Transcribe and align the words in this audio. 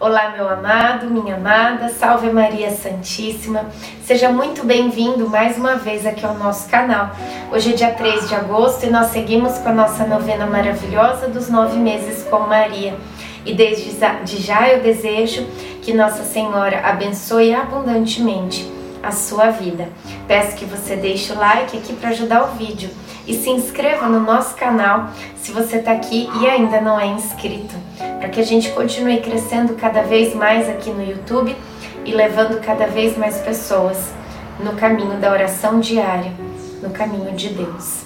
Olá, 0.00 0.30
meu 0.34 0.48
amado, 0.48 1.10
minha 1.10 1.34
amada, 1.34 1.90
salve 1.90 2.30
Maria 2.30 2.70
Santíssima. 2.70 3.66
Seja 4.02 4.32
muito 4.32 4.64
bem-vindo 4.64 5.28
mais 5.28 5.58
uma 5.58 5.74
vez 5.74 6.06
aqui 6.06 6.24
ao 6.24 6.32
nosso 6.38 6.70
canal. 6.70 7.10
Hoje 7.52 7.74
é 7.74 7.76
dia 7.76 7.90
3 7.92 8.26
de 8.26 8.34
agosto 8.34 8.86
e 8.86 8.90
nós 8.90 9.08
seguimos 9.08 9.58
com 9.58 9.68
a 9.68 9.74
nossa 9.74 10.06
novena 10.06 10.46
maravilhosa 10.46 11.28
dos 11.28 11.50
nove 11.50 11.76
meses 11.76 12.26
com 12.30 12.38
Maria. 12.40 12.96
E 13.44 13.52
desde 13.52 13.94
já 14.38 14.70
eu 14.70 14.82
desejo 14.82 15.46
que 15.82 15.92
Nossa 15.92 16.24
Senhora 16.24 16.80
abençoe 16.80 17.54
abundantemente 17.54 18.79
a 19.02 19.12
sua 19.12 19.50
vida. 19.50 19.88
Peço 20.26 20.56
que 20.56 20.64
você 20.64 20.96
deixe 20.96 21.32
o 21.32 21.38
like 21.38 21.76
aqui 21.76 21.92
para 21.94 22.10
ajudar 22.10 22.44
o 22.44 22.56
vídeo 22.56 22.90
e 23.26 23.34
se 23.34 23.50
inscreva 23.50 24.08
no 24.08 24.20
nosso 24.20 24.54
canal 24.54 25.10
se 25.36 25.52
você 25.52 25.76
está 25.76 25.92
aqui 25.92 26.28
e 26.40 26.46
ainda 26.46 26.80
não 26.80 26.98
é 26.98 27.06
inscrito 27.06 27.74
para 28.18 28.28
que 28.28 28.40
a 28.40 28.44
gente 28.44 28.70
continue 28.70 29.20
crescendo 29.20 29.74
cada 29.74 30.02
vez 30.02 30.34
mais 30.34 30.68
aqui 30.68 30.90
no 30.90 31.04
YouTube 31.04 31.56
e 32.04 32.12
levando 32.12 32.60
cada 32.60 32.86
vez 32.86 33.16
mais 33.16 33.38
pessoas 33.38 34.12
no 34.62 34.72
caminho 34.72 35.18
da 35.18 35.30
oração 35.30 35.80
diária, 35.80 36.32
no 36.82 36.90
caminho 36.90 37.32
de 37.32 37.48
Deus. 37.48 38.02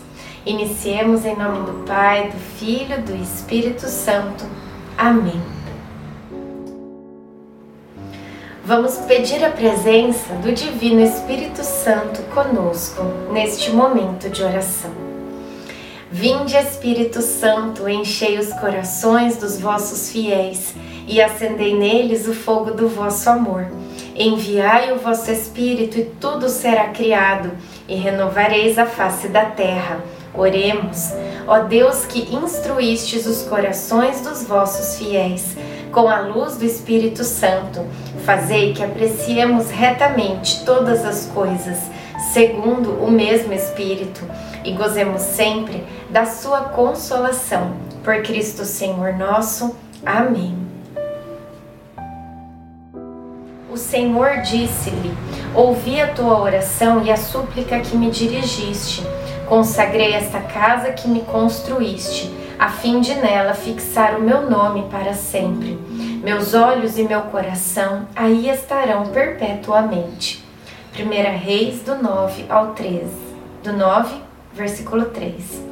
Iniciemos 0.46 1.24
em 1.24 1.36
nome 1.36 1.64
do 1.64 1.84
Pai, 1.84 2.28
do 2.28 2.38
Filho, 2.58 3.00
do 3.02 3.16
Espírito 3.16 3.86
Santo. 3.88 4.44
Amém. 4.96 5.53
Vamos 8.66 8.96
pedir 8.96 9.44
a 9.44 9.50
presença 9.50 10.32
do 10.36 10.50
Divino 10.50 11.02
Espírito 11.02 11.62
Santo 11.62 12.22
conosco 12.34 13.02
neste 13.30 13.70
momento 13.70 14.30
de 14.30 14.42
oração. 14.42 14.90
Vinde, 16.10 16.56
Espírito 16.56 17.20
Santo, 17.20 17.86
enchei 17.86 18.38
os 18.38 18.50
corações 18.54 19.36
dos 19.36 19.60
vossos 19.60 20.10
fiéis 20.10 20.74
e 21.06 21.20
acendei 21.20 21.76
neles 21.76 22.26
o 22.26 22.32
fogo 22.32 22.70
do 22.70 22.88
vosso 22.88 23.28
amor. 23.28 23.66
Enviai 24.16 24.94
o 24.94 24.98
vosso 24.98 25.30
Espírito 25.30 25.98
e 25.98 26.04
tudo 26.18 26.48
será 26.48 26.88
criado, 26.88 27.50
e 27.86 27.96
renovareis 27.96 28.78
a 28.78 28.86
face 28.86 29.28
da 29.28 29.44
terra. 29.44 30.02
Oremos, 30.32 31.12
ó 31.46 31.58
Deus 31.58 32.06
que 32.06 32.34
instruístes 32.34 33.26
os 33.26 33.42
corações 33.42 34.22
dos 34.22 34.42
vossos 34.42 34.96
fiéis 34.96 35.54
com 35.94 36.08
a 36.08 36.22
luz 36.22 36.56
do 36.56 36.64
Espírito 36.64 37.22
Santo, 37.22 37.86
fazei 38.26 38.74
que 38.74 38.82
apreciemos 38.82 39.70
retamente 39.70 40.64
todas 40.64 41.04
as 41.04 41.26
coisas, 41.26 41.78
segundo 42.32 42.90
o 42.94 43.08
mesmo 43.08 43.52
Espírito 43.52 44.28
e 44.64 44.72
gozemos 44.72 45.22
sempre 45.22 45.84
da 46.10 46.26
sua 46.26 46.62
consolação. 46.62 47.72
Por 48.02 48.22
Cristo 48.22 48.64
Senhor 48.64 49.14
nosso. 49.14 49.76
Amém. 50.04 50.58
O 53.70 53.76
Senhor 53.76 54.42
disse-lhe: 54.42 55.16
Ouvi 55.54 56.00
a 56.00 56.08
tua 56.08 56.40
oração 56.40 57.04
e 57.04 57.10
a 57.10 57.16
súplica 57.16 57.78
que 57.80 57.96
me 57.96 58.10
dirigiste. 58.10 59.02
Consagrei 59.48 60.12
esta 60.12 60.40
casa 60.40 60.92
que 60.92 61.06
me 61.06 61.20
construíste, 61.20 62.32
a 62.58 62.68
fim 62.68 63.00
de 63.00 63.14
nela 63.14 63.54
fixar 63.54 64.16
o 64.16 64.22
meu 64.22 64.48
nome 64.48 64.86
para 64.90 65.14
sempre. 65.14 65.78
Meus 66.22 66.54
olhos 66.54 66.98
e 66.98 67.02
meu 67.04 67.22
coração 67.22 68.06
aí 68.14 68.48
estarão 68.48 69.06
perpetuamente. 69.06 70.44
1 70.98 71.38
Reis 71.38 71.80
do 71.80 71.96
9 71.96 72.46
ao 72.48 72.68
13. 72.68 73.04
Do 73.62 73.72
9 73.72 74.14
versículo 74.54 75.06
3. 75.06 75.62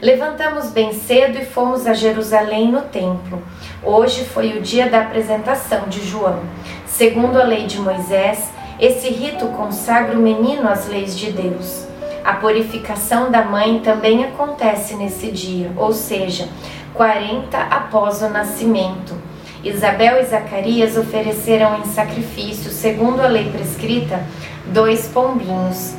Levantamos 0.00 0.70
bem 0.70 0.92
cedo 0.92 1.38
e 1.38 1.44
fomos 1.44 1.86
a 1.86 1.94
Jerusalém 1.94 2.70
no 2.70 2.82
templo. 2.82 3.42
Hoje 3.82 4.24
foi 4.24 4.58
o 4.58 4.62
dia 4.62 4.88
da 4.88 5.00
apresentação 5.00 5.88
de 5.88 6.04
João. 6.04 6.40
Segundo 6.86 7.40
a 7.40 7.44
lei 7.44 7.66
de 7.66 7.78
Moisés, 7.78 8.50
esse 8.80 9.08
rito 9.08 9.46
consagra 9.48 10.16
o 10.16 10.20
menino 10.20 10.68
às 10.68 10.88
leis 10.88 11.16
de 11.16 11.30
Deus. 11.30 11.86
A 12.24 12.34
purificação 12.34 13.32
da 13.32 13.42
mãe 13.42 13.80
também 13.80 14.24
acontece 14.24 14.94
nesse 14.94 15.28
dia, 15.30 15.72
ou 15.76 15.92
seja, 15.92 16.48
40 16.94 17.58
após 17.58 18.22
o 18.22 18.28
nascimento. 18.28 19.14
Isabel 19.64 20.20
e 20.20 20.24
Zacarias 20.24 20.96
ofereceram 20.96 21.80
em 21.80 21.84
sacrifício, 21.86 22.70
segundo 22.70 23.20
a 23.20 23.26
lei 23.26 23.50
prescrita, 23.50 24.22
dois 24.66 25.08
pombinhos. 25.08 25.94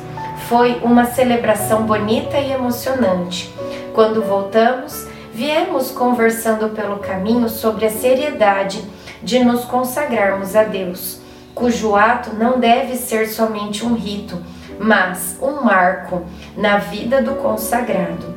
Foi 0.48 0.80
uma 0.82 1.04
celebração 1.04 1.82
bonita 1.82 2.38
e 2.38 2.52
emocionante. 2.52 3.52
Quando 3.92 4.22
voltamos, 4.22 5.06
viemos 5.32 5.90
conversando 5.90 6.70
pelo 6.70 6.98
caminho 6.98 7.50
sobre 7.50 7.84
a 7.84 7.90
seriedade 7.90 8.82
de 9.22 9.44
nos 9.44 9.64
consagrarmos 9.64 10.56
a 10.56 10.64
Deus, 10.64 11.18
cujo 11.54 11.94
ato 11.94 12.34
não 12.34 12.58
deve 12.58 12.96
ser 12.96 13.28
somente 13.28 13.84
um 13.84 13.94
rito, 13.94 14.38
mas 14.78 15.36
um 15.40 15.62
marco 15.62 16.24
na 16.56 16.78
vida 16.78 17.22
do 17.22 17.34
consagrado. 17.36 18.34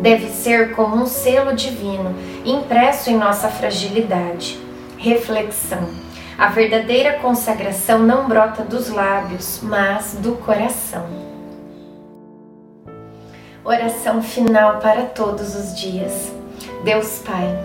Deve 0.00 0.28
ser 0.28 0.74
como 0.74 0.96
um 0.96 1.06
selo 1.06 1.54
divino 1.54 2.14
impresso 2.44 3.10
em 3.10 3.16
nossa 3.16 3.48
fragilidade. 3.48 4.58
Reflexão. 4.96 5.88
A 6.38 6.48
verdadeira 6.48 7.18
consagração 7.18 8.00
não 8.00 8.26
brota 8.26 8.62
dos 8.64 8.88
lábios, 8.88 9.60
mas 9.62 10.14
do 10.14 10.32
coração. 10.36 11.06
Oração 13.64 14.20
final 14.22 14.78
para 14.78 15.02
todos 15.02 15.54
os 15.54 15.78
dias. 15.78 16.32
Deus 16.82 17.20
Pai, 17.24 17.62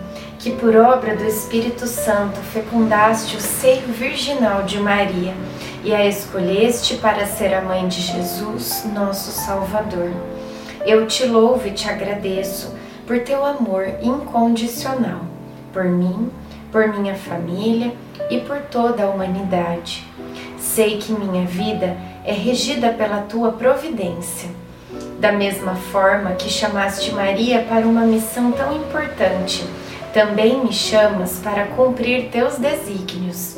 que 0.47 0.53
por 0.53 0.77
obra 0.77 1.13
do 1.13 1.25
Espírito 1.25 1.85
Santo 1.85 2.39
fecundaste 2.53 3.35
o 3.35 3.41
seio 3.41 3.85
virginal 3.87 4.63
de 4.63 4.79
Maria 4.79 5.33
e 5.83 5.93
a 5.93 6.05
escolheste 6.05 6.95
para 6.95 7.25
ser 7.25 7.53
a 7.53 7.61
mãe 7.61 7.85
de 7.85 7.99
Jesus, 7.99 8.85
nosso 8.93 9.29
Salvador. 9.29 10.09
Eu 10.85 11.05
te 11.05 11.25
louvo 11.25 11.67
e 11.67 11.71
te 11.71 11.89
agradeço 11.89 12.73
por 13.05 13.19
teu 13.19 13.45
amor 13.45 13.95
incondicional, 14.01 15.19
por 15.73 15.83
mim, 15.83 16.31
por 16.71 16.87
minha 16.87 17.15
família 17.15 17.93
e 18.29 18.39
por 18.39 18.59
toda 18.71 19.03
a 19.03 19.09
humanidade. 19.09 20.07
Sei 20.57 20.97
que 20.97 21.11
minha 21.11 21.45
vida 21.45 21.97
é 22.23 22.31
regida 22.31 22.93
pela 22.93 23.23
tua 23.23 23.51
providência. 23.51 24.49
Da 25.19 25.33
mesma 25.33 25.75
forma 25.75 26.35
que 26.35 26.49
chamaste 26.49 27.11
Maria 27.11 27.65
para 27.67 27.85
uma 27.85 28.05
missão 28.05 28.53
tão 28.53 28.77
importante, 28.77 29.65
também 30.17 30.63
me 30.63 30.73
chamas 30.73 31.39
para 31.43 31.67
cumprir 31.67 32.29
teus 32.31 32.57
desígnios. 32.57 33.55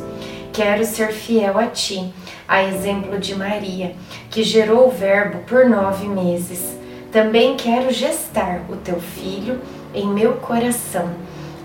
Quero 0.51 0.83
ser 0.83 1.13
fiel 1.13 1.57
a 1.57 1.67
ti, 1.67 2.13
a 2.45 2.61
exemplo 2.61 3.17
de 3.17 3.33
Maria, 3.33 3.95
que 4.29 4.43
gerou 4.43 4.89
o 4.89 4.91
Verbo 4.91 5.37
por 5.47 5.69
nove 5.69 6.05
meses. 6.05 6.77
Também 7.13 7.55
quero 7.55 7.93
gestar 7.93 8.63
o 8.67 8.75
teu 8.75 8.99
filho 8.99 9.61
em 9.93 10.05
meu 10.05 10.33
coração 10.33 11.09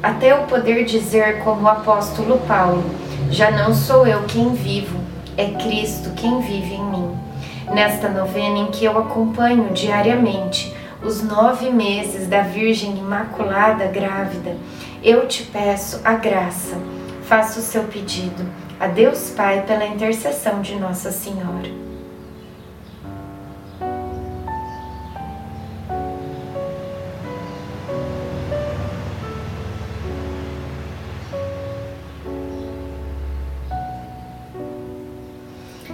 até 0.00 0.30
eu 0.30 0.42
poder 0.42 0.84
dizer, 0.84 1.42
como 1.42 1.62
o 1.62 1.68
apóstolo 1.68 2.38
Paulo: 2.46 2.84
Já 3.32 3.50
não 3.50 3.74
sou 3.74 4.06
eu 4.06 4.22
quem 4.28 4.54
vivo, 4.54 5.00
é 5.36 5.46
Cristo 5.46 6.10
quem 6.14 6.40
vive 6.40 6.74
em 6.74 6.84
mim. 6.84 7.18
Nesta 7.72 8.08
novena 8.08 8.58
em 8.58 8.66
que 8.66 8.84
eu 8.84 8.96
acompanho 8.96 9.72
diariamente 9.72 10.72
os 11.04 11.22
nove 11.22 11.70
meses 11.70 12.26
da 12.26 12.40
Virgem 12.40 12.98
Imaculada 12.98 13.86
grávida, 13.86 14.56
eu 15.02 15.28
te 15.28 15.42
peço 15.42 16.00
a 16.02 16.14
graça. 16.14 16.76
Faça 17.24 17.60
o 17.60 17.62
seu 17.62 17.84
pedido 17.84 18.44
a 18.80 18.86
Deus 18.86 19.30
Pai 19.30 19.64
pela 19.66 19.86
intercessão 19.86 20.62
de 20.62 20.74
Nossa 20.76 21.12
Senhora. 21.12 21.93